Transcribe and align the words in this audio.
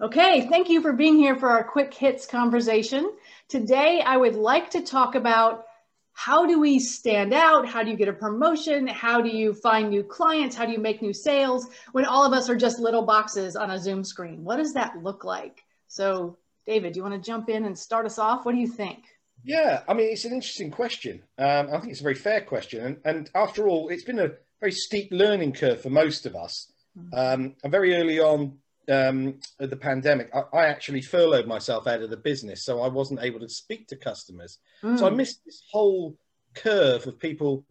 Okay, 0.00 0.48
thank 0.48 0.68
you 0.68 0.82
for 0.82 0.92
being 0.92 1.16
here 1.16 1.36
for 1.36 1.48
our 1.48 1.62
quick 1.62 1.94
hits 1.94 2.26
conversation. 2.26 3.12
Today, 3.48 4.02
I 4.04 4.16
would 4.16 4.34
like 4.34 4.70
to 4.70 4.80
talk 4.80 5.14
about 5.14 5.66
how 6.14 6.46
do 6.46 6.58
we 6.58 6.80
stand 6.80 7.32
out? 7.32 7.68
How 7.68 7.84
do 7.84 7.90
you 7.90 7.96
get 7.96 8.08
a 8.08 8.12
promotion? 8.12 8.88
How 8.88 9.20
do 9.20 9.28
you 9.28 9.54
find 9.54 9.90
new 9.90 10.02
clients? 10.02 10.56
How 10.56 10.66
do 10.66 10.72
you 10.72 10.80
make 10.80 11.00
new 11.00 11.12
sales 11.12 11.68
when 11.92 12.04
all 12.06 12.24
of 12.24 12.32
us 12.32 12.50
are 12.50 12.56
just 12.56 12.80
little 12.80 13.02
boxes 13.02 13.54
on 13.54 13.70
a 13.70 13.78
Zoom 13.78 14.02
screen? 14.02 14.42
What 14.42 14.56
does 14.56 14.74
that 14.74 15.00
look 15.00 15.22
like? 15.22 15.62
So, 15.86 16.38
David, 16.66 16.92
do 16.92 16.98
you 16.98 17.04
want 17.04 17.14
to 17.14 17.24
jump 17.24 17.48
in 17.48 17.64
and 17.64 17.78
start 17.78 18.04
us 18.04 18.18
off? 18.18 18.44
What 18.44 18.52
do 18.52 18.60
you 18.60 18.68
think? 18.68 19.04
Yeah, 19.44 19.82
I 19.86 19.94
mean, 19.94 20.10
it's 20.10 20.24
an 20.24 20.32
interesting 20.32 20.72
question. 20.72 21.22
Um, 21.38 21.68
I 21.72 21.78
think 21.78 21.92
it's 21.92 22.00
a 22.00 22.04
very 22.04 22.14
fair 22.16 22.40
question. 22.40 22.84
And, 22.84 22.96
and, 23.04 23.30
after 23.34 23.68
all, 23.68 23.90
it's 23.90 24.04
been 24.04 24.18
a 24.18 24.32
very 24.58 24.72
steep 24.72 25.08
learning 25.12 25.52
curve 25.52 25.82
for 25.82 25.90
most 25.90 26.26
of 26.26 26.34
us. 26.34 26.72
Mm-hmm. 26.98 27.14
Um, 27.14 27.54
and 27.62 27.70
very 27.70 27.94
early 27.94 28.18
on 28.18 28.58
um, 28.90 29.40
the 29.58 29.76
pandemic, 29.76 30.30
I, 30.34 30.56
I, 30.56 30.66
actually 30.66 31.00
furloughed 31.00 31.46
myself 31.46 31.86
out 31.86 32.02
of 32.02 32.10
the 32.10 32.16
business. 32.16 32.64
So 32.64 32.82
I 32.82 32.88
wasn't 32.88 33.22
able 33.22 33.40
to 33.40 33.48
speak 33.48 33.88
to 33.88 33.96
customers. 33.96 34.58
Mm. 34.82 34.98
So 34.98 35.06
I 35.06 35.10
missed 35.10 35.44
this 35.44 35.62
whole 35.70 36.16
curve 36.54 37.06
of 37.06 37.18
people 37.18 37.64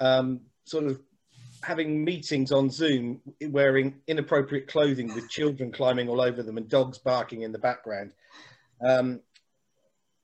um, 0.00 0.40
sort 0.64 0.84
of 0.84 1.00
having 1.62 2.04
meetings 2.04 2.52
on 2.52 2.70
Zoom 2.70 3.20
wearing 3.48 3.96
inappropriate 4.06 4.68
clothing 4.68 5.14
with 5.14 5.28
children 5.28 5.72
climbing 5.72 6.08
all 6.08 6.20
over 6.20 6.42
them 6.42 6.56
and 6.56 6.68
dogs 6.68 6.98
barking 6.98 7.42
in 7.42 7.52
the 7.52 7.58
background. 7.58 8.12
Um, 8.84 9.20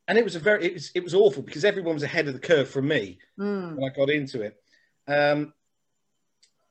and 0.09 0.17
it 0.17 0.25
was 0.25 0.37
a 0.37 0.41
very 0.41 0.67
it 0.67 0.73
was 0.73 0.91
it 0.95 1.03
was 1.03 1.15
awful 1.15 1.43
because 1.43 1.65
everyone 1.65 1.95
was 1.95 2.03
ahead 2.03 2.29
of 2.29 2.35
the 2.35 2.41
curve 2.41 2.71
from 2.71 2.89
me 2.89 3.19
mm. 3.39 3.75
when 3.75 3.91
I 3.91 3.95
got 3.95 4.09
into 4.09 4.43
it. 4.43 4.57
Um, 5.09 5.53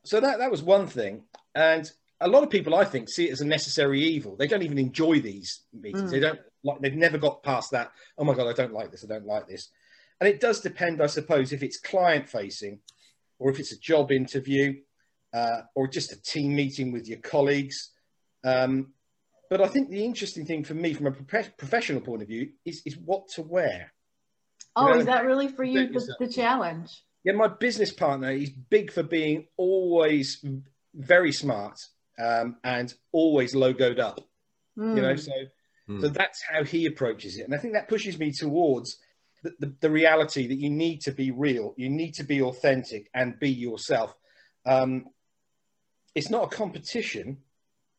so 0.03 0.19
that 0.19 0.39
that 0.39 0.51
was 0.51 0.63
one 0.63 0.87
thing, 0.87 1.23
and 1.53 1.91
a 2.21 2.27
lot 2.27 2.43
of 2.43 2.49
people 2.49 2.75
I 2.75 2.85
think 2.85 3.09
see 3.09 3.27
it 3.27 3.33
as 3.33 3.41
a 3.41 3.45
necessary 3.45 4.01
evil. 4.01 4.35
They 4.35 4.47
don't 4.47 4.63
even 4.63 4.77
enjoy 4.77 5.19
these 5.19 5.61
meetings. 5.73 6.09
Mm. 6.09 6.11
They 6.11 6.19
don't 6.19 6.39
like 6.63 6.79
they've 6.79 6.95
never 6.95 7.17
got 7.17 7.43
past 7.43 7.71
that. 7.71 7.91
Oh 8.17 8.23
my 8.23 8.33
god, 8.33 8.47
I 8.47 8.53
don't 8.53 8.73
like 8.73 8.91
this. 8.91 9.03
I 9.03 9.07
don't 9.07 9.25
like 9.25 9.47
this. 9.47 9.69
And 10.19 10.29
it 10.29 10.39
does 10.39 10.61
depend, 10.61 11.01
I 11.01 11.07
suppose, 11.07 11.51
if 11.51 11.61
it's 11.61 11.77
client 11.77 12.29
facing, 12.29 12.79
or 13.37 13.51
if 13.51 13.59
it's 13.59 13.73
a 13.73 13.79
job 13.79 14.11
interview, 14.11 14.75
uh, 15.33 15.61
or 15.75 15.87
just 15.87 16.13
a 16.13 16.21
team 16.21 16.55
meeting 16.55 16.93
with 16.93 17.07
your 17.07 17.19
colleagues. 17.19 17.91
Um, 18.45 18.93
but 19.49 19.61
I 19.61 19.67
think 19.67 19.89
the 19.89 20.05
interesting 20.05 20.45
thing 20.45 20.63
for 20.63 20.73
me, 20.73 20.93
from 20.93 21.07
a 21.07 21.11
prof- 21.11 21.57
professional 21.57 22.01
point 22.01 22.21
of 22.21 22.29
view, 22.29 22.51
is, 22.63 22.81
is 22.85 22.97
what 22.97 23.27
to 23.35 23.41
wear. 23.41 23.91
Oh, 24.75 24.87
you 24.87 24.93
know, 24.93 24.99
is 24.99 25.05
that 25.05 25.25
really 25.25 25.49
for 25.49 25.65
you 25.65 25.87
the, 25.87 26.15
the 26.19 26.27
challenge? 26.27 27.03
Yeah, 27.25 27.33
my 27.33 27.47
business 27.47 27.91
partner, 27.91 28.31
he's 28.31 28.51
big 28.51 28.91
for 28.91 29.03
being 29.03 29.47
always 29.57 30.43
very 30.93 31.33
smart 31.33 31.79
um, 32.19 32.57
and 32.63 32.93
always 33.11 33.53
logoed 33.53 33.99
up. 33.99 34.21
Mm. 34.77 34.95
You 34.95 35.01
know, 35.01 35.13
hmm. 35.13 35.19
so 35.19 35.31
mm. 35.89 36.01
so 36.01 36.07
that's 36.09 36.41
how 36.41 36.63
he 36.63 36.85
approaches 36.85 37.37
it, 37.37 37.43
and 37.43 37.55
I 37.55 37.57
think 37.57 37.73
that 37.73 37.87
pushes 37.87 38.19
me 38.19 38.31
towards 38.31 38.97
the, 39.43 39.53
the, 39.59 39.75
the, 39.81 39.91
reality 39.91 40.47
that 40.47 40.55
you 40.55 40.69
need 40.69 41.01
to 41.01 41.11
be 41.11 41.31
real, 41.31 41.73
you 41.77 41.89
need 41.89 42.15
to 42.15 42.23
be 42.23 42.41
authentic, 42.41 43.09
and 43.13 43.39
be 43.39 43.51
yourself. 43.51 44.13
Um, 44.65 45.05
it's 46.15 46.29
not 46.29 46.51
a 46.51 46.55
competition 46.55 47.37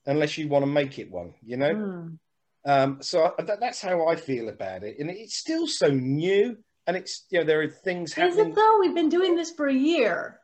unless 0.07 0.39
you 0.39 0.49
want 0.49 0.65
to 0.65 0.71
make 0.71 0.99
it 0.99 1.11
one, 1.11 1.35
you 1.45 1.57
know? 1.57 1.75
Mm. 1.75 2.19
Um, 2.65 2.99
so 3.03 3.33
that, 3.39 3.61
that's 3.61 3.81
how 3.81 4.09
I 4.09 4.17
feel 4.17 4.49
about 4.49 4.83
it. 4.83 4.99
And 4.99 5.11
it's 5.11 5.37
still 5.37 5.67
so 5.67 5.89
new. 5.89 6.57
And 6.87 6.97
it's, 6.97 7.27
you 7.31 7.39
know, 7.41 7.45
there 7.45 7.63
are 7.63 7.69
things 7.69 8.13
happening. 8.13 8.39
Is 8.39 8.47
it 8.47 8.55
though? 8.55 8.79
We've 8.81 8.95
been 8.95 9.09
doing 9.09 9.37
this 9.37 9.51
for 9.51 9.69
a 9.69 9.75
year. 9.75 10.41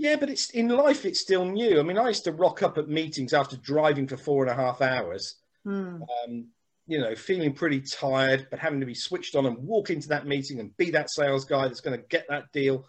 Yeah, 0.00 0.14
but 0.14 0.30
it's 0.30 0.50
in 0.50 0.68
life, 0.68 1.04
it's 1.04 1.18
still 1.18 1.44
new. 1.44 1.80
I 1.80 1.82
mean, 1.82 1.98
I 1.98 2.06
used 2.06 2.22
to 2.24 2.32
rock 2.32 2.62
up 2.62 2.78
at 2.78 2.88
meetings 2.88 3.34
after 3.34 3.56
driving 3.56 4.06
for 4.06 4.16
four 4.16 4.44
and 4.44 4.50
a 4.52 4.54
half 4.54 4.80
hours, 4.80 5.34
mm. 5.66 6.00
um, 6.00 6.46
you 6.86 7.00
know, 7.00 7.16
feeling 7.16 7.52
pretty 7.52 7.80
tired, 7.80 8.46
but 8.48 8.60
having 8.60 8.78
to 8.78 8.86
be 8.86 8.94
switched 8.94 9.34
on 9.34 9.44
and 9.44 9.58
walk 9.58 9.90
into 9.90 10.06
that 10.08 10.24
meeting 10.24 10.60
and 10.60 10.76
be 10.76 10.92
that 10.92 11.10
sales 11.10 11.44
guy 11.44 11.66
that's 11.66 11.80
going 11.80 11.98
to 11.98 12.06
get 12.06 12.26
that 12.28 12.52
deal. 12.52 12.86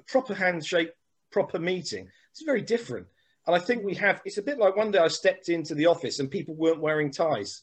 A 0.00 0.02
proper 0.02 0.34
handshake, 0.34 0.90
proper 1.30 1.60
meeting. 1.60 2.08
It's 2.32 2.42
very 2.42 2.62
different. 2.62 3.06
And 3.46 3.54
I 3.54 3.60
think 3.60 3.84
we 3.84 3.94
have, 3.94 4.20
it's 4.24 4.38
a 4.38 4.42
bit 4.42 4.58
like 4.58 4.76
one 4.76 4.90
day 4.90 4.98
I 4.98 5.08
stepped 5.08 5.48
into 5.48 5.76
the 5.76 5.86
office 5.86 6.18
and 6.18 6.28
people 6.28 6.56
weren't 6.56 6.80
wearing 6.80 7.12
ties. 7.12 7.62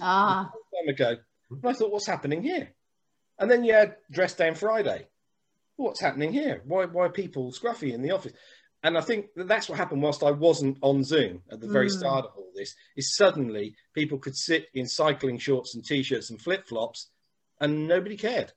Ah. 0.00 0.50
A 0.50 0.76
time 0.76 0.88
ago. 0.88 1.16
And 1.50 1.66
I 1.66 1.74
thought, 1.74 1.92
what's 1.92 2.06
happening 2.06 2.42
here? 2.42 2.70
And 3.38 3.50
then 3.50 3.62
you 3.62 3.74
had 3.74 3.96
Dress 4.10 4.32
Down 4.32 4.54
Friday. 4.54 5.06
What's 5.76 6.00
happening 6.00 6.32
here? 6.32 6.62
Why, 6.64 6.86
why 6.86 7.06
are 7.06 7.10
people 7.10 7.52
scruffy 7.52 7.92
in 7.92 8.02
the 8.02 8.12
office? 8.12 8.32
And 8.82 8.96
I 8.96 9.00
think 9.00 9.26
that 9.36 9.48
that's 9.48 9.68
what 9.68 9.78
happened 9.78 10.02
whilst 10.02 10.22
I 10.22 10.30
wasn't 10.30 10.78
on 10.80 11.02
Zoom 11.02 11.42
at 11.50 11.60
the 11.60 11.66
very 11.66 11.88
mm. 11.88 11.98
start 11.98 12.26
of 12.26 12.32
all 12.36 12.52
this, 12.54 12.74
is 12.96 13.16
suddenly 13.16 13.74
people 13.94 14.18
could 14.18 14.36
sit 14.36 14.66
in 14.74 14.86
cycling 14.86 15.38
shorts 15.38 15.74
and 15.74 15.84
t-shirts 15.84 16.30
and 16.30 16.40
flip-flops 16.40 17.10
and 17.60 17.88
nobody 17.88 18.16
cared, 18.16 18.52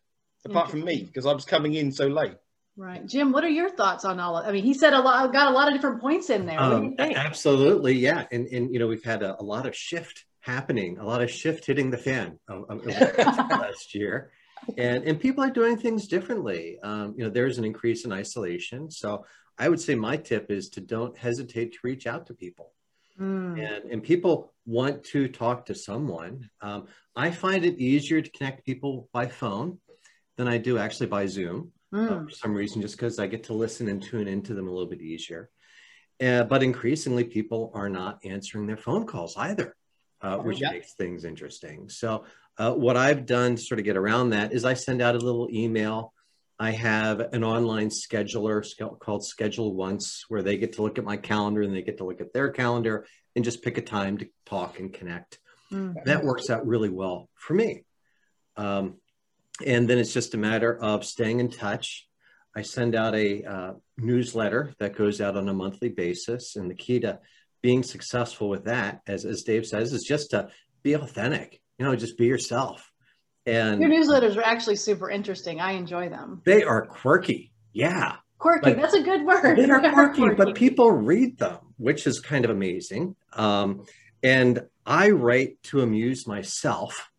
apart 0.45 0.69
from 0.69 0.83
me, 0.83 1.03
because 1.03 1.25
I 1.25 1.33
was 1.33 1.45
coming 1.45 1.73
in 1.73 1.91
so 1.91 2.07
late. 2.07 2.35
Right. 2.77 3.05
Jim, 3.05 3.31
what 3.31 3.43
are 3.43 3.49
your 3.49 3.69
thoughts 3.69 4.05
on 4.05 4.19
all 4.19 4.37
of 4.37 4.45
I 4.47 4.51
mean, 4.51 4.63
he 4.63 4.73
said 4.73 4.93
a 4.93 5.01
lot, 5.01 5.33
got 5.33 5.47
a 5.47 5.53
lot 5.53 5.67
of 5.67 5.73
different 5.73 5.99
points 5.99 6.29
in 6.29 6.45
there. 6.45 6.59
Um, 6.59 6.95
absolutely. 6.97 7.95
Yeah. 7.95 8.25
And, 8.31 8.47
and, 8.47 8.73
you 8.73 8.79
know, 8.79 8.87
we've 8.87 9.03
had 9.03 9.21
a, 9.21 9.41
a, 9.41 9.43
lot 9.43 9.65
of 9.65 9.75
shift 9.75 10.23
happening, 10.39 10.97
a 10.97 11.05
lot 11.05 11.21
of 11.21 11.29
shift 11.29 11.65
hitting 11.65 11.91
the 11.91 11.97
fan 11.97 12.39
last 12.47 13.95
year. 13.95 14.31
And, 14.77 15.03
and 15.03 15.19
people 15.19 15.43
are 15.43 15.49
doing 15.49 15.77
things 15.77 16.07
differently. 16.07 16.79
Um, 16.81 17.15
you 17.17 17.23
know, 17.23 17.29
there's 17.29 17.57
an 17.57 17.65
increase 17.65 18.05
in 18.05 18.11
isolation. 18.11 18.89
So 18.91 19.25
I 19.57 19.69
would 19.69 19.79
say 19.79 19.95
my 19.95 20.17
tip 20.17 20.49
is 20.49 20.69
to 20.69 20.81
don't 20.81 21.17
hesitate 21.17 21.73
to 21.73 21.79
reach 21.83 22.07
out 22.07 22.27
to 22.27 22.33
people. 22.33 22.73
Mm. 23.19 23.59
And, 23.59 23.91
and 23.91 24.03
people 24.03 24.53
want 24.65 25.03
to 25.05 25.27
talk 25.27 25.65
to 25.65 25.75
someone. 25.75 26.49
Um, 26.61 26.87
I 27.15 27.31
find 27.31 27.65
it 27.65 27.77
easier 27.79 28.21
to 28.21 28.31
connect 28.31 28.65
people 28.65 29.09
by 29.11 29.27
phone 29.27 29.79
than 30.37 30.47
I 30.47 30.57
do 30.57 30.77
actually 30.77 31.07
by 31.07 31.25
Zoom 31.25 31.73
mm. 31.93 32.09
uh, 32.09 32.23
for 32.23 32.29
some 32.29 32.53
reason, 32.53 32.81
just 32.81 32.95
because 32.95 33.19
I 33.19 33.27
get 33.27 33.43
to 33.45 33.53
listen 33.53 33.89
and 33.89 34.01
tune 34.01 34.27
into 34.27 34.53
them 34.53 34.67
a 34.67 34.71
little 34.71 34.89
bit 34.89 35.01
easier. 35.01 35.49
Uh, 36.21 36.43
but 36.43 36.63
increasingly, 36.63 37.23
people 37.23 37.71
are 37.73 37.89
not 37.89 38.19
answering 38.23 38.67
their 38.67 38.77
phone 38.77 39.05
calls 39.05 39.35
either, 39.37 39.75
uh, 40.21 40.37
oh, 40.37 40.41
which 40.41 40.61
makes 40.61 40.93
things 40.93 41.23
interesting. 41.23 41.89
So, 41.89 42.25
uh, 42.59 42.73
what 42.73 42.97
I've 42.97 43.25
done 43.25 43.55
to 43.55 43.61
sort 43.61 43.79
of 43.79 43.85
get 43.85 43.97
around 43.97 44.31
that 44.31 44.51
is 44.51 44.65
I 44.65 44.73
send 44.73 45.01
out 45.01 45.15
a 45.15 45.19
little 45.19 45.47
email. 45.49 46.13
I 46.59 46.71
have 46.71 47.21
an 47.21 47.45
online 47.45 47.87
scheduler 47.87 48.61
called 48.99 49.25
Schedule 49.25 49.73
Once, 49.73 50.25
where 50.27 50.41
they 50.43 50.57
get 50.57 50.73
to 50.73 50.81
look 50.81 50.97
at 50.97 51.05
my 51.05 51.15
calendar 51.15 51.61
and 51.61 51.73
they 51.73 51.81
get 51.81 51.99
to 51.99 52.03
look 52.03 52.19
at 52.19 52.33
their 52.33 52.49
calendar 52.49 53.07
and 53.35 53.45
just 53.45 53.63
pick 53.63 53.77
a 53.77 53.81
time 53.81 54.17
to 54.17 54.27
talk 54.45 54.77
and 54.77 54.93
connect. 54.93 55.39
Mm-hmm. 55.71 55.99
That 56.03 56.25
works 56.25 56.49
out 56.49 56.67
really 56.67 56.89
well 56.89 57.29
for 57.35 57.53
me. 57.53 57.85
Um, 58.57 58.95
and 59.65 59.89
then 59.89 59.97
it's 59.97 60.13
just 60.13 60.33
a 60.33 60.37
matter 60.37 60.77
of 60.77 61.05
staying 61.05 61.39
in 61.39 61.49
touch. 61.49 62.07
I 62.53 62.63
send 62.63 62.93
out 62.93 63.15
a 63.15 63.43
uh, 63.43 63.73
newsletter 63.97 64.73
that 64.79 64.97
goes 64.97 65.21
out 65.21 65.37
on 65.37 65.47
a 65.47 65.53
monthly 65.53 65.89
basis. 65.89 66.57
And 66.57 66.69
the 66.69 66.75
key 66.75 66.99
to 67.01 67.19
being 67.61 67.83
successful 67.83 68.49
with 68.49 68.65
that, 68.65 68.99
as, 69.07 69.23
as 69.23 69.43
Dave 69.43 69.65
says, 69.65 69.93
is 69.93 70.03
just 70.03 70.31
to 70.31 70.49
be 70.83 70.93
authentic, 70.93 71.61
you 71.79 71.85
know, 71.85 71.95
just 71.95 72.17
be 72.17 72.25
yourself. 72.25 72.91
And 73.45 73.81
your 73.81 73.89
newsletters 73.89 74.35
are 74.35 74.43
actually 74.43 74.75
super 74.75 75.09
interesting. 75.09 75.59
I 75.59 75.71
enjoy 75.71 76.09
them. 76.09 76.41
They 76.45 76.63
are 76.63 76.85
quirky. 76.85 77.51
Yeah. 77.73 78.17
Quirky. 78.37 78.73
That's 78.73 78.93
a 78.93 79.01
good 79.01 79.25
word. 79.25 79.57
They 79.57 79.69
are 79.69 79.79
quirky, 79.93 80.19
quirky, 80.19 80.35
but 80.35 80.55
people 80.55 80.91
read 80.91 81.37
them, 81.37 81.57
which 81.77 82.05
is 82.05 82.19
kind 82.19 82.45
of 82.45 82.51
amazing. 82.51 83.15
Um, 83.33 83.85
and 84.21 84.61
I 84.85 85.09
write 85.11 85.61
to 85.63 85.81
amuse 85.81 86.27
myself 86.27 87.09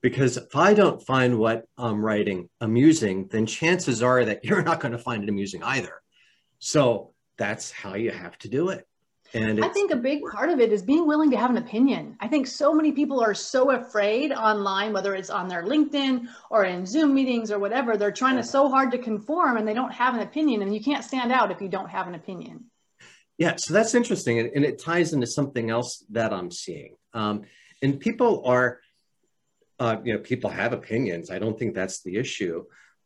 because 0.00 0.36
if 0.36 0.54
I 0.54 0.72
don't 0.72 1.02
find 1.02 1.38
what 1.38 1.64
I'm 1.76 2.04
writing 2.04 2.48
amusing, 2.60 3.26
then 3.28 3.44
chances 3.44 4.02
are 4.02 4.24
that 4.24 4.44
you're 4.44 4.62
not 4.62 4.80
going 4.80 4.92
to 4.92 4.98
find 4.98 5.24
it 5.24 5.28
amusing 5.28 5.62
either. 5.62 6.00
So 6.58 7.12
that's 7.38 7.70
how 7.70 7.94
you 7.94 8.12
have 8.12 8.38
to 8.38 8.48
do 8.48 8.68
it. 8.68 8.86
And 9.36 9.64
I 9.64 9.68
think 9.68 9.90
a 9.90 9.96
big 9.96 10.22
part 10.32 10.48
of 10.48 10.60
it 10.60 10.72
is 10.72 10.82
being 10.82 11.06
willing 11.06 11.30
to 11.30 11.36
have 11.36 11.50
an 11.50 11.58
opinion. 11.58 12.16
I 12.20 12.28
think 12.28 12.46
so 12.46 12.72
many 12.72 12.92
people 12.92 13.20
are 13.20 13.34
so 13.34 13.72
afraid 13.72 14.32
online, 14.32 14.92
whether 14.92 15.14
it's 15.14 15.30
on 15.30 15.46
their 15.46 15.62
LinkedIn 15.62 16.26
or 16.50 16.64
in 16.64 16.86
Zoom 16.86 17.14
meetings 17.14 17.50
or 17.50 17.58
whatever, 17.58 17.96
they're 17.96 18.12
trying 18.12 18.36
to 18.36 18.42
so 18.42 18.68
hard 18.68 18.90
to 18.92 18.98
conform 18.98 19.58
and 19.58 19.68
they 19.68 19.74
don't 19.74 19.92
have 19.92 20.14
an 20.14 20.20
opinion. 20.20 20.62
And 20.62 20.74
you 20.74 20.82
can't 20.82 21.04
stand 21.04 21.32
out 21.32 21.50
if 21.50 21.60
you 21.60 21.68
don't 21.68 21.90
have 21.90 22.08
an 22.08 22.14
opinion. 22.14 22.64
Yeah, 23.38 23.56
so 23.56 23.74
that's 23.74 23.94
interesting. 23.94 24.38
And, 24.38 24.64
it 24.64 24.78
ties 24.78 25.12
into 25.12 25.26
something 25.26 25.68
else 25.68 26.02
that 26.10 26.32
I'm 26.32 26.50
seeing. 26.50 26.96
Um, 27.12 27.42
and 27.82 28.00
people 28.00 28.42
are, 28.46 28.80
uh, 29.78 29.98
you 30.02 30.14
know, 30.14 30.20
people 30.20 30.48
have 30.48 30.72
opinions. 30.72 31.30
I 31.30 31.38
don't 31.38 31.58
think 31.58 31.74
that's 31.74 32.02
the 32.02 32.16
issue. 32.16 32.64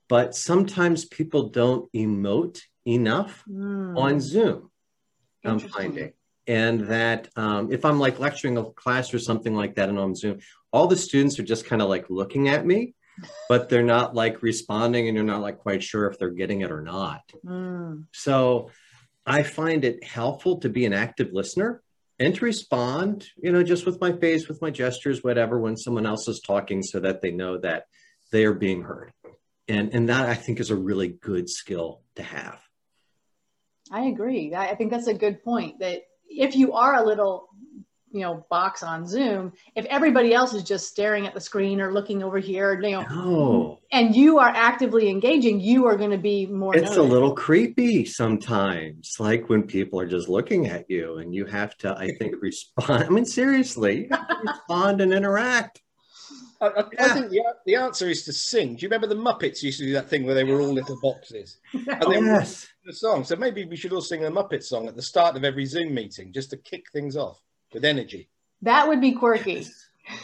But 0.08 0.36
sometimes 0.36 1.04
people 1.04 1.48
don't 1.48 1.90
emote 1.92 2.60
enough 2.86 3.44
mm. 3.48 3.96
on 3.96 4.20
Zoom, 4.20 4.70
I'm 5.44 5.58
finding. 5.58 6.12
And 6.50 6.88
that 6.88 7.28
um, 7.36 7.70
if 7.70 7.84
I'm 7.84 8.00
like 8.00 8.18
lecturing 8.18 8.58
a 8.58 8.64
class 8.64 9.14
or 9.14 9.20
something 9.20 9.54
like 9.54 9.76
that 9.76 9.88
and 9.88 10.00
on 10.00 10.16
Zoom, 10.16 10.40
all 10.72 10.88
the 10.88 10.96
students 10.96 11.38
are 11.38 11.44
just 11.44 11.64
kind 11.64 11.80
of 11.80 11.88
like 11.88 12.10
looking 12.10 12.48
at 12.48 12.66
me, 12.66 12.94
but 13.48 13.68
they're 13.68 13.84
not 13.84 14.16
like 14.16 14.42
responding 14.42 15.06
and 15.06 15.14
you're 15.16 15.24
not 15.24 15.42
like 15.42 15.58
quite 15.58 15.80
sure 15.80 16.08
if 16.08 16.18
they're 16.18 16.30
getting 16.30 16.62
it 16.62 16.72
or 16.72 16.82
not. 16.82 17.20
Mm. 17.46 18.06
So 18.12 18.70
I 19.24 19.44
find 19.44 19.84
it 19.84 20.02
helpful 20.02 20.58
to 20.62 20.68
be 20.68 20.86
an 20.86 20.92
active 20.92 21.28
listener 21.32 21.84
and 22.18 22.34
to 22.34 22.44
respond, 22.44 23.28
you 23.40 23.52
know, 23.52 23.62
just 23.62 23.86
with 23.86 24.00
my 24.00 24.10
face, 24.10 24.48
with 24.48 24.60
my 24.60 24.70
gestures, 24.70 25.22
whatever, 25.22 25.60
when 25.60 25.76
someone 25.76 26.04
else 26.04 26.26
is 26.26 26.40
talking 26.44 26.82
so 26.82 26.98
that 26.98 27.22
they 27.22 27.30
know 27.30 27.58
that 27.58 27.84
they 28.32 28.44
are 28.44 28.54
being 28.54 28.82
heard. 28.82 29.12
And, 29.68 29.94
and 29.94 30.08
that 30.08 30.28
I 30.28 30.34
think 30.34 30.58
is 30.58 30.70
a 30.70 30.76
really 30.76 31.06
good 31.06 31.48
skill 31.48 32.02
to 32.16 32.24
have. 32.24 32.58
I 33.92 34.06
agree. 34.06 34.52
I 34.52 34.74
think 34.74 34.90
that's 34.90 35.06
a 35.06 35.14
good 35.14 35.44
point 35.44 35.78
that 35.78 36.02
if 36.30 36.56
you 36.56 36.72
are 36.72 36.94
a 36.94 37.04
little 37.04 37.48
you 38.12 38.22
know 38.22 38.44
box 38.50 38.82
on 38.82 39.06
zoom 39.06 39.52
if 39.76 39.84
everybody 39.86 40.34
else 40.34 40.52
is 40.52 40.64
just 40.64 40.88
staring 40.88 41.26
at 41.26 41.34
the 41.34 41.40
screen 41.40 41.80
or 41.80 41.92
looking 41.92 42.22
over 42.22 42.38
here 42.38 42.80
you 42.80 42.90
know 42.90 43.02
no. 43.02 43.78
and 43.92 44.16
you 44.16 44.38
are 44.38 44.48
actively 44.48 45.08
engaging 45.08 45.60
you 45.60 45.86
are 45.86 45.96
going 45.96 46.10
to 46.10 46.18
be 46.18 46.46
more 46.46 46.76
it's 46.76 46.96
a 46.96 47.02
little 47.02 47.34
creepy 47.34 48.04
sometimes 48.04 49.16
like 49.20 49.48
when 49.48 49.62
people 49.62 50.00
are 50.00 50.08
just 50.08 50.28
looking 50.28 50.66
at 50.66 50.90
you 50.90 51.18
and 51.18 51.34
you 51.34 51.44
have 51.46 51.76
to 51.76 51.96
i 51.96 52.10
think 52.18 52.34
respond 52.40 53.04
i 53.04 53.08
mean 53.08 53.24
seriously 53.24 54.10
respond 54.44 55.00
and 55.00 55.12
interact 55.12 55.80
I, 56.60 56.66
I, 56.66 56.84
yeah. 56.92 57.04
I 57.04 57.08
think 57.08 57.30
the, 57.30 57.42
the, 57.64 57.74
answer 57.76 58.08
is 58.08 58.24
to 58.24 58.32
sing. 58.32 58.76
Do 58.76 58.82
you 58.82 58.88
remember 58.88 59.06
the 59.06 59.14
Muppets 59.14 59.62
used 59.62 59.78
to 59.78 59.86
do 59.86 59.92
that 59.94 60.08
thing 60.08 60.24
where 60.24 60.34
they 60.34 60.44
were 60.44 60.60
all 60.60 60.72
little 60.72 60.98
boxes? 61.00 61.58
And 61.72 61.86
they 61.86 62.18
oh, 62.18 62.22
yes. 62.22 62.68
the 62.84 62.92
song. 62.92 63.24
So 63.24 63.36
maybe 63.36 63.64
we 63.64 63.76
should 63.76 63.92
all 63.92 64.02
sing 64.02 64.24
a 64.24 64.30
Muppet 64.30 64.62
song 64.62 64.86
at 64.86 64.94
the 64.94 65.02
start 65.02 65.36
of 65.36 65.44
every 65.44 65.64
Zoom 65.64 65.94
meeting 65.94 66.32
just 66.32 66.50
to 66.50 66.56
kick 66.56 66.90
things 66.92 67.16
off 67.16 67.40
with 67.72 67.84
energy. 67.84 68.28
That 68.62 68.88
would 68.88 69.00
be 69.00 69.12
quirky. 69.12 69.66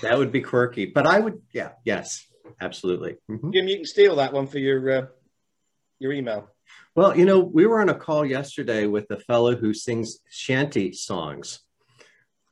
That 0.02 0.18
would 0.18 0.32
be 0.32 0.42
quirky, 0.42 0.86
but 0.86 1.06
I 1.06 1.20
would, 1.20 1.40
yeah, 1.52 1.72
yes, 1.84 2.26
absolutely. 2.60 3.16
Mm-hmm. 3.30 3.52
Jim, 3.52 3.68
you 3.68 3.76
can 3.76 3.84
steal 3.86 4.16
that 4.16 4.32
one 4.32 4.46
for 4.46 4.58
your 4.58 4.90
uh, 4.90 5.06
your 5.98 6.12
email. 6.12 6.50
Well, 6.94 7.16
you 7.16 7.24
know, 7.24 7.40
we 7.40 7.66
were 7.66 7.80
on 7.80 7.88
a 7.88 7.94
call 7.94 8.24
yesterday 8.24 8.86
with 8.86 9.10
a 9.10 9.18
fellow 9.20 9.54
who 9.54 9.72
sings 9.74 10.18
shanty 10.28 10.92
songs 10.92 11.60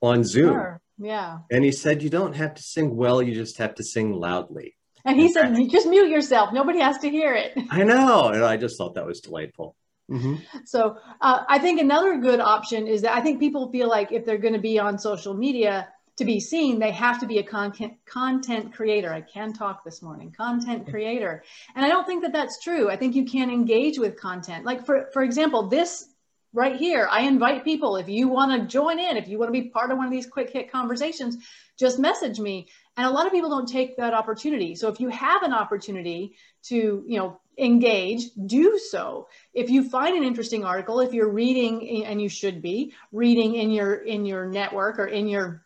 on 0.01 0.25
Zoom. 0.25 0.53
Sure. 0.53 0.81
Yeah. 0.99 1.39
And 1.51 1.65
he 1.65 1.73
said, 1.73 2.03
you 2.03 2.11
don't 2.11 2.35
have 2.35 2.55
to 2.55 2.63
sing 2.63 2.97
well, 2.97 3.23
you 3.23 3.35
just 3.35 3.59
have 3.59 3.75
to 3.77 3.85
sing 3.85 4.13
loudly. 4.13 4.77
And 5.05 5.21
he 5.21 5.31
said, 5.31 5.55
just 5.71 5.87
mute 5.87 6.09
yourself. 6.09 6.53
Nobody 6.53 6.81
has 6.81 6.99
to 6.99 7.11
hear 7.11 7.35
it. 7.35 7.53
I 7.71 7.83
know. 7.83 8.29
And 8.29 8.43
I 8.43 8.57
just 8.57 8.79
thought 8.79 8.95
that 8.95 9.05
was 9.05 9.21
delightful. 9.21 9.77
Mm-hmm. 10.11 10.37
So 10.65 10.97
uh, 11.21 11.45
I 11.49 11.59
think 11.59 11.81
another 11.81 12.19
good 12.19 12.41
option 12.41 12.87
is 12.87 13.03
that 13.03 13.15
I 13.15 13.21
think 13.21 13.41
people 13.41 13.71
feel 13.71 13.89
like 13.89 14.13
if 14.13 14.25
they're 14.25 14.39
going 14.39 14.55
to 14.55 14.61
be 14.61 14.79
on 14.79 14.99
social 14.99 15.35
media 15.35 15.89
to 16.17 16.25
be 16.25 16.41
seen, 16.41 16.79
they 16.79 16.93
have 16.93 17.21
to 17.21 17.27
be 17.27 17.39
a 17.39 17.43
content 17.43 17.95
content 18.07 18.73
creator. 18.73 19.13
I 19.13 19.23
can 19.23 19.53
talk 19.53 19.85
this 19.85 20.01
morning, 20.01 20.31
content 20.31 20.89
creator, 20.89 21.43
and 21.75 21.85
I 21.85 21.89
don't 21.89 22.07
think 22.07 22.23
that 22.23 22.33
that's 22.33 22.63
true. 22.63 22.91
I 22.91 22.97
think 22.97 23.15
you 23.15 23.25
can 23.25 23.51
engage 23.51 23.99
with 23.99 24.17
content. 24.17 24.65
Like 24.65 24.87
for 24.87 25.09
for 25.13 25.23
example, 25.23 25.69
this 25.69 26.07
right 26.55 26.77
here, 26.77 27.09
I 27.11 27.23
invite 27.23 27.65
people 27.65 27.97
if 27.97 28.09
you 28.09 28.29
want 28.29 28.53
to 28.53 28.67
join 28.67 28.99
in, 28.99 29.17
if 29.17 29.29
you 29.29 29.39
want 29.39 29.53
to 29.53 29.61
be 29.61 29.69
part 29.69 29.91
of 29.91 29.99
one 29.99 30.07
of 30.07 30.13
these 30.13 30.27
quick 30.27 30.51
hit 30.51 30.71
conversations, 30.71 31.37
just 31.77 31.99
message 31.99 32.39
me. 32.39 32.69
And 32.97 33.07
a 33.07 33.11
lot 33.11 33.27
of 33.27 33.33
people 33.33 33.51
don't 33.51 33.69
take 33.69 33.97
that 33.97 34.15
opportunity. 34.15 34.77
So 34.77 34.89
if 34.89 35.01
you 35.01 35.09
have 35.09 35.43
an 35.43 35.53
opportunity 35.53 36.37
to, 36.65 37.05
you 37.07 37.19
know, 37.19 37.41
engage, 37.59 38.31
do 38.47 38.79
so. 38.79 39.29
If 39.53 39.69
you 39.69 39.89
find 39.89 40.17
an 40.17 40.25
interesting 40.25 40.65
article, 40.65 41.01
if 41.01 41.13
you're 41.13 41.31
reading 41.31 42.05
and 42.05 42.23
you 42.23 42.29
should 42.29 42.63
be 42.63 42.95
reading 43.13 43.57
in 43.57 43.71
your 43.71 43.95
in 43.95 44.25
your 44.25 44.47
network 44.47 44.99
or 44.99 45.07
in 45.07 45.29
your 45.29 45.64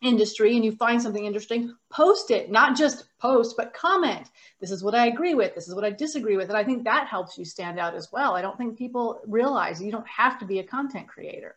industry 0.00 0.54
and 0.54 0.64
you 0.64 0.72
find 0.72 1.02
something 1.02 1.24
interesting, 1.24 1.74
post 1.90 2.30
it, 2.30 2.50
not 2.50 2.76
just 2.76 3.04
post, 3.18 3.56
but 3.56 3.74
comment. 3.74 4.30
This 4.60 4.70
is 4.70 4.82
what 4.82 4.94
I 4.94 5.06
agree 5.06 5.34
with. 5.34 5.54
This 5.54 5.68
is 5.68 5.74
what 5.74 5.84
I 5.84 5.90
disagree 5.90 6.36
with. 6.36 6.48
And 6.48 6.56
I 6.56 6.64
think 6.64 6.84
that 6.84 7.08
helps 7.08 7.36
you 7.36 7.44
stand 7.44 7.78
out 7.78 7.94
as 7.94 8.08
well. 8.12 8.34
I 8.34 8.42
don't 8.42 8.56
think 8.56 8.78
people 8.78 9.20
realize 9.26 9.82
you 9.82 9.92
don't 9.92 10.06
have 10.06 10.38
to 10.38 10.44
be 10.46 10.60
a 10.60 10.64
content 10.64 11.08
creator. 11.08 11.56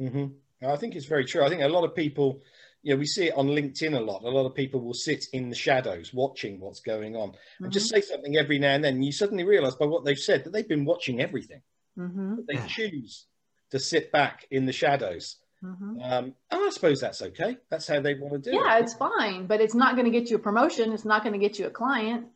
Mm-hmm. 0.00 0.26
I 0.66 0.76
think 0.76 0.94
it's 0.94 1.06
very 1.06 1.24
true. 1.24 1.44
I 1.44 1.48
think 1.48 1.62
a 1.62 1.68
lot 1.68 1.84
of 1.84 1.94
people 1.94 2.40
you 2.82 2.94
know, 2.94 2.98
we 2.98 3.06
see 3.06 3.26
it 3.26 3.34
on 3.36 3.48
LinkedIn 3.48 3.94
a 3.94 4.00
lot. 4.00 4.22
A 4.22 4.28
lot 4.28 4.46
of 4.46 4.54
people 4.54 4.80
will 4.80 4.94
sit 4.94 5.26
in 5.32 5.50
the 5.50 5.56
shadows 5.56 6.14
watching 6.14 6.60
what's 6.60 6.80
going 6.80 7.14
on 7.14 7.30
mm-hmm. 7.30 7.64
and 7.64 7.72
just 7.72 7.90
say 7.90 8.00
something 8.00 8.36
every 8.36 8.58
now 8.58 8.74
and 8.74 8.84
then. 8.84 8.94
And 8.94 9.04
you 9.04 9.12
suddenly 9.12 9.44
realize 9.44 9.74
by 9.74 9.86
what 9.86 10.04
they've 10.04 10.18
said 10.18 10.44
that 10.44 10.52
they've 10.52 10.68
been 10.68 10.86
watching 10.86 11.20
everything. 11.20 11.60
Mm-hmm. 11.98 12.36
They 12.48 12.56
choose 12.66 13.26
to 13.70 13.78
sit 13.78 14.10
back 14.12 14.46
in 14.50 14.66
the 14.66 14.72
shadows. 14.72 15.36
Mm-hmm. 15.64 16.00
Um, 16.02 16.24
and 16.24 16.34
I 16.50 16.70
suppose 16.70 17.00
that's 17.00 17.22
okay. 17.22 17.58
That's 17.70 17.86
how 17.86 18.00
they 18.00 18.14
want 18.14 18.44
to 18.44 18.50
do 18.50 18.56
yeah, 18.56 18.62
it. 18.62 18.64
Yeah, 18.64 18.78
it's 18.78 18.94
fine, 18.94 19.46
but 19.46 19.60
it's 19.60 19.74
not 19.74 19.94
going 19.94 20.10
to 20.10 20.10
get 20.10 20.30
you 20.30 20.36
a 20.36 20.40
promotion. 20.40 20.92
It's 20.92 21.04
not 21.04 21.22
going 21.22 21.34
to 21.34 21.38
get 21.38 21.58
you 21.58 21.66
a 21.66 21.70
client. 21.70 22.26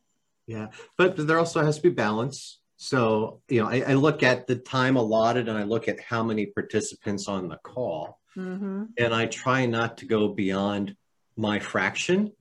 Yeah, 0.47 0.69
but 0.99 1.17
there 1.17 1.39
also 1.39 1.65
has 1.65 1.77
to 1.77 1.83
be 1.83 1.89
balance. 1.91 2.61
So, 2.77 3.41
you 3.49 3.63
know, 3.63 3.69
I, 3.69 3.81
I 3.81 3.95
look 3.95 4.23
at 4.23 4.47
the 4.47 4.57
time 4.57 4.97
allotted 4.97 5.49
and 5.49 5.57
I 5.57 5.63
look 5.63 5.89
at 5.89 6.01
how 6.01 6.23
many 6.23 6.47
participants 6.47 7.29
on 7.29 7.49
the 7.49 7.57
call 7.57 8.19
Mm-hmm. 8.37 8.85
And 8.99 9.15
I 9.15 9.27
try 9.27 9.67
not 9.67 9.99
to 9.99 10.07
go 10.07 10.29
beyond 10.29 10.97
my 11.37 11.59
fraction 11.61 12.33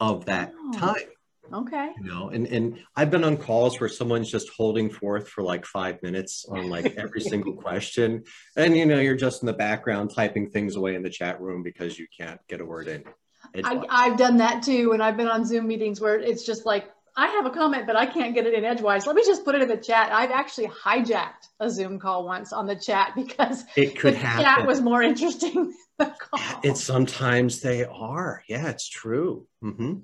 of 0.00 0.26
that 0.26 0.52
oh, 0.56 0.72
time. 0.72 1.08
Okay. 1.52 1.90
You 2.00 2.10
know, 2.10 2.28
and, 2.30 2.46
and 2.46 2.78
I've 2.96 3.10
been 3.10 3.24
on 3.24 3.36
calls 3.36 3.80
where 3.80 3.88
someone's 3.88 4.30
just 4.30 4.50
holding 4.50 4.90
forth 4.90 5.28
for 5.28 5.42
like 5.42 5.64
five 5.64 6.02
minutes 6.02 6.44
on 6.48 6.68
like 6.68 6.94
every 6.96 7.20
single 7.20 7.54
question. 7.54 8.24
And 8.56 8.76
you 8.76 8.86
know, 8.86 8.98
you're 8.98 9.16
just 9.16 9.42
in 9.42 9.46
the 9.46 9.52
background 9.52 10.12
typing 10.14 10.50
things 10.50 10.76
away 10.76 10.94
in 10.94 11.02
the 11.02 11.10
chat 11.10 11.40
room 11.40 11.62
because 11.62 11.98
you 11.98 12.06
can't 12.18 12.40
get 12.48 12.60
a 12.60 12.64
word 12.64 12.88
in. 12.88 13.04
I, 13.64 13.82
I've 13.88 14.18
done 14.18 14.38
that 14.38 14.62
too. 14.62 14.92
And 14.92 15.02
I've 15.02 15.16
been 15.16 15.28
on 15.28 15.44
Zoom 15.44 15.66
meetings 15.66 16.00
where 16.00 16.18
it's 16.18 16.44
just 16.44 16.66
like 16.66 16.90
I 17.18 17.26
have 17.26 17.46
a 17.46 17.50
comment, 17.50 17.84
but 17.86 17.96
I 17.96 18.06
can't 18.06 18.32
get 18.32 18.46
it 18.46 18.54
in 18.54 18.64
edgewise. 18.64 19.04
Let 19.04 19.16
me 19.16 19.24
just 19.26 19.44
put 19.44 19.56
it 19.56 19.62
in 19.62 19.68
the 19.68 19.76
chat. 19.76 20.12
I've 20.12 20.30
actually 20.30 20.68
hijacked 20.68 21.48
a 21.58 21.68
Zoom 21.68 21.98
call 21.98 22.24
once 22.24 22.52
on 22.52 22.64
the 22.64 22.76
chat 22.76 23.12
because 23.16 23.64
it 23.76 23.98
could 23.98 24.14
the 24.14 24.18
happen. 24.18 24.44
chat 24.44 24.66
was 24.66 24.80
more 24.80 25.02
interesting 25.02 25.52
than 25.54 25.74
the 25.98 26.06
call. 26.06 26.60
It's 26.62 26.82
sometimes 26.82 27.60
they 27.60 27.84
are. 27.84 28.44
Yeah, 28.48 28.68
it's 28.68 28.88
true. 28.88 29.48
Mm-hmm. 29.64 29.94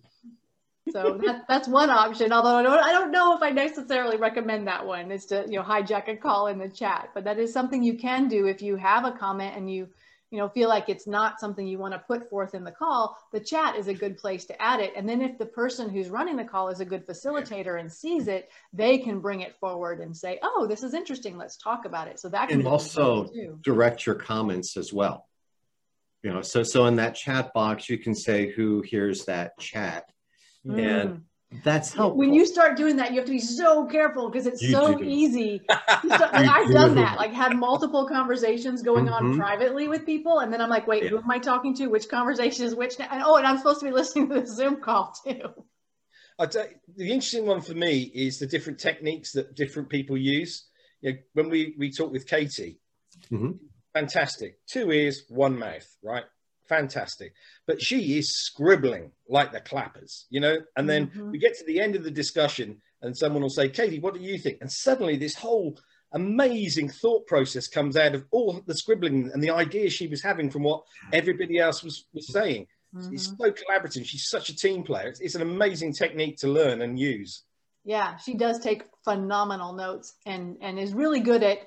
So 0.92 1.18
that, 1.24 1.44
that's 1.48 1.66
one 1.66 1.90
option. 1.90 2.32
Although 2.32 2.56
I 2.56 2.62
don't, 2.62 2.78
I 2.78 2.92
don't 2.92 3.10
know 3.10 3.34
if 3.36 3.42
I 3.42 3.50
necessarily 3.50 4.16
recommend 4.16 4.66
that 4.66 4.86
one 4.86 5.10
is 5.10 5.26
to 5.26 5.44
you 5.48 5.58
know 5.58 5.62
hijack 5.62 6.08
a 6.08 6.16
call 6.16 6.48
in 6.48 6.58
the 6.58 6.68
chat. 6.68 7.10
But 7.14 7.24
that 7.24 7.38
is 7.38 7.52
something 7.52 7.82
you 7.82 7.98
can 7.98 8.28
do 8.28 8.46
if 8.46 8.60
you 8.62 8.76
have 8.76 9.04
a 9.04 9.12
comment 9.12 9.56
and 9.56 9.70
you 9.70 9.88
you 10.34 10.40
know 10.40 10.48
feel 10.48 10.68
like 10.68 10.88
it's 10.88 11.06
not 11.06 11.38
something 11.38 11.64
you 11.64 11.78
want 11.78 11.94
to 11.94 12.00
put 12.00 12.28
forth 12.28 12.54
in 12.54 12.64
the 12.64 12.72
call 12.72 13.16
the 13.32 13.38
chat 13.38 13.76
is 13.76 13.86
a 13.86 13.94
good 13.94 14.16
place 14.16 14.44
to 14.46 14.60
add 14.60 14.80
it 14.80 14.92
and 14.96 15.08
then 15.08 15.22
if 15.22 15.38
the 15.38 15.46
person 15.46 15.88
who's 15.88 16.08
running 16.08 16.34
the 16.34 16.44
call 16.44 16.68
is 16.70 16.80
a 16.80 16.84
good 16.84 17.06
facilitator 17.06 17.78
and 17.78 17.92
sees 17.92 18.26
it 18.26 18.50
they 18.72 18.98
can 18.98 19.20
bring 19.20 19.42
it 19.42 19.54
forward 19.60 20.00
and 20.00 20.16
say 20.16 20.40
oh 20.42 20.66
this 20.68 20.82
is 20.82 20.92
interesting 20.92 21.38
let's 21.38 21.56
talk 21.56 21.84
about 21.84 22.08
it 22.08 22.18
so 22.18 22.28
that 22.28 22.48
can 22.48 22.58
and 22.58 22.68
also 22.68 23.28
direct 23.60 24.04
your 24.06 24.16
comments 24.16 24.76
as 24.76 24.92
well 24.92 25.28
you 26.24 26.32
know 26.32 26.42
so 26.42 26.64
so 26.64 26.86
in 26.86 26.96
that 26.96 27.14
chat 27.14 27.54
box 27.54 27.88
you 27.88 27.96
can 27.96 28.14
say 28.14 28.50
who 28.50 28.80
hears 28.80 29.26
that 29.26 29.56
chat 29.60 30.10
mm. 30.66 30.78
and 30.78 31.24
that's 31.62 31.92
helpful. 31.92 32.18
When 32.18 32.34
you 32.34 32.46
start 32.46 32.76
doing 32.76 32.96
that, 32.96 33.10
you 33.10 33.18
have 33.18 33.26
to 33.26 33.32
be 33.32 33.38
so 33.38 33.86
careful 33.86 34.28
because 34.28 34.46
it's 34.46 34.62
you 34.62 34.72
so 34.72 34.94
do. 34.94 35.04
easy. 35.04 35.62
Start, 35.68 36.32
like 36.32 36.48
I've 36.48 36.72
done 36.72 36.94
that, 36.96 37.16
like 37.16 37.32
had 37.32 37.54
multiple 37.56 38.08
conversations 38.08 38.82
going 38.82 39.06
mm-hmm. 39.06 39.26
on 39.26 39.36
privately 39.38 39.86
with 39.86 40.04
people. 40.04 40.40
And 40.40 40.52
then 40.52 40.60
I'm 40.60 40.70
like, 40.70 40.86
wait, 40.86 41.04
yeah. 41.04 41.10
who 41.10 41.18
am 41.18 41.30
I 41.30 41.38
talking 41.38 41.74
to? 41.76 41.86
Which 41.86 42.08
conversation 42.08 42.64
is 42.64 42.74
which? 42.74 42.94
And, 42.98 43.22
oh, 43.24 43.36
and 43.36 43.46
I'm 43.46 43.58
supposed 43.58 43.80
to 43.80 43.86
be 43.86 43.92
listening 43.92 44.28
to 44.30 44.40
the 44.40 44.46
Zoom 44.46 44.80
call 44.80 45.14
too. 45.24 45.40
You, 46.40 46.46
the 46.96 47.12
interesting 47.12 47.46
one 47.46 47.60
for 47.60 47.74
me 47.74 48.10
is 48.14 48.38
the 48.38 48.46
different 48.46 48.80
techniques 48.80 49.32
that 49.32 49.54
different 49.54 49.88
people 49.88 50.16
use. 50.16 50.66
You 51.00 51.12
know, 51.12 51.18
when 51.34 51.50
we, 51.50 51.74
we 51.78 51.92
talk 51.92 52.10
with 52.10 52.26
Katie, 52.26 52.80
mm-hmm. 53.30 53.52
fantastic. 53.92 54.58
Two 54.66 54.90
ears, 54.90 55.22
one 55.28 55.58
mouth, 55.58 55.86
right? 56.02 56.24
Fantastic. 56.68 57.34
But 57.66 57.80
she 57.80 58.18
is 58.18 58.36
scribbling 58.36 59.12
like 59.28 59.52
the 59.52 59.60
clappers, 59.60 60.26
you 60.30 60.40
know. 60.40 60.58
And 60.76 60.88
then 60.88 61.08
mm-hmm. 61.08 61.30
we 61.30 61.38
get 61.38 61.56
to 61.58 61.64
the 61.64 61.80
end 61.80 61.96
of 61.96 62.04
the 62.04 62.10
discussion, 62.10 62.80
and 63.02 63.16
someone 63.16 63.42
will 63.42 63.50
say, 63.50 63.68
Katie, 63.68 64.00
what 64.00 64.14
do 64.14 64.20
you 64.20 64.38
think? 64.38 64.58
And 64.60 64.70
suddenly 64.70 65.16
this 65.16 65.34
whole 65.34 65.78
amazing 66.12 66.88
thought 66.88 67.26
process 67.26 67.66
comes 67.66 67.96
out 67.96 68.14
of 68.14 68.24
all 68.30 68.62
the 68.66 68.74
scribbling 68.74 69.30
and 69.32 69.42
the 69.42 69.50
ideas 69.50 69.92
she 69.92 70.06
was 70.06 70.22
having 70.22 70.50
from 70.50 70.62
what 70.62 70.84
everybody 71.12 71.58
else 71.58 71.82
was, 71.82 72.06
was 72.14 72.32
saying. 72.32 72.66
Mm-hmm. 72.94 73.14
It's 73.14 73.26
so 73.26 73.50
collaborative. 73.50 74.04
She's 74.06 74.28
such 74.28 74.48
a 74.48 74.56
team 74.56 74.84
player. 74.84 75.08
It's, 75.08 75.20
it's 75.20 75.34
an 75.34 75.42
amazing 75.42 75.92
technique 75.92 76.36
to 76.38 76.48
learn 76.48 76.82
and 76.82 76.98
use. 76.98 77.42
Yeah, 77.84 78.16
she 78.16 78.34
does 78.34 78.60
take 78.60 78.84
phenomenal 79.04 79.74
notes 79.74 80.14
and 80.24 80.56
and 80.62 80.78
is 80.78 80.94
really 80.94 81.20
good 81.20 81.42
at 81.42 81.58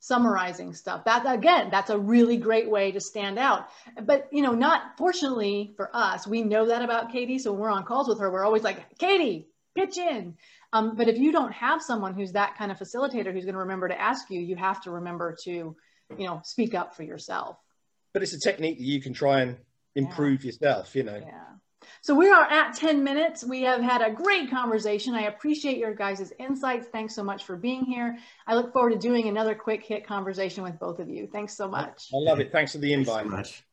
summarizing 0.00 0.72
stuff. 0.74 1.04
That 1.04 1.24
again 1.26 1.68
that's 1.70 1.90
a 1.90 1.98
really 1.98 2.36
great 2.36 2.70
way 2.70 2.92
to 2.92 3.00
stand 3.00 3.38
out. 3.38 3.68
But 4.02 4.28
you 4.32 4.42
know 4.42 4.52
not 4.52 4.96
fortunately 4.96 5.74
for 5.76 5.94
us 5.94 6.26
we 6.26 6.42
know 6.42 6.66
that 6.66 6.82
about 6.82 7.12
katie. 7.12 7.38
So 7.38 7.52
when 7.52 7.60
we're 7.60 7.70
on 7.70 7.84
calls 7.84 8.08
with 8.08 8.20
her 8.20 8.30
we're 8.30 8.44
always 8.44 8.62
like 8.62 8.98
katie 8.98 9.48
pitch 9.74 9.98
in. 9.98 10.36
Um, 10.72 10.96
but 10.96 11.08
if 11.08 11.18
you 11.18 11.32
don't 11.32 11.52
have 11.52 11.82
someone 11.82 12.14
who's 12.14 12.32
that 12.32 12.56
kind 12.56 12.70
of 12.70 12.78
facilitator 12.78 13.32
who's 13.32 13.44
going 13.44 13.54
to 13.54 13.60
remember 13.60 13.88
to 13.88 14.00
ask 14.00 14.30
you 14.30 14.40
you 14.40 14.56
have 14.56 14.82
to 14.82 14.90
remember 14.90 15.36
to 15.44 15.50
you 15.50 16.26
know 16.26 16.40
speak 16.44 16.74
up 16.74 16.94
for 16.94 17.02
yourself. 17.02 17.56
But 18.12 18.22
it's 18.22 18.32
a 18.32 18.40
technique 18.40 18.78
that 18.78 18.84
you 18.84 19.00
can 19.00 19.12
try 19.12 19.40
and 19.40 19.56
improve 19.94 20.44
yeah. 20.44 20.48
yourself 20.48 20.94
you 20.94 21.02
know. 21.02 21.16
Yeah 21.16 21.44
So 22.00 22.14
we 22.14 22.30
are 22.30 22.44
at 22.44 22.74
10 22.74 23.02
minutes. 23.02 23.44
We 23.44 23.62
have 23.62 23.80
had 23.80 24.02
a 24.02 24.10
great 24.10 24.50
conversation. 24.50 25.14
I 25.14 25.22
appreciate 25.22 25.78
your 25.78 25.94
guys' 25.94 26.32
insights. 26.38 26.88
Thanks 26.88 27.14
so 27.14 27.22
much 27.22 27.44
for 27.44 27.56
being 27.56 27.84
here. 27.84 28.18
I 28.46 28.54
look 28.54 28.72
forward 28.72 28.90
to 28.90 28.98
doing 28.98 29.28
another 29.28 29.54
quick 29.54 29.84
hit 29.84 30.06
conversation 30.06 30.62
with 30.62 30.78
both 30.78 31.00
of 31.00 31.08
you. 31.08 31.28
Thanks 31.32 31.56
so 31.56 31.68
much. 31.68 32.08
I 32.12 32.18
love 32.18 32.40
it. 32.40 32.52
Thanks 32.52 32.72
for 32.72 32.78
the 32.78 32.92
invite. 32.92 33.16
Thanks 33.16 33.30
so 33.30 33.36
much. 33.36 33.64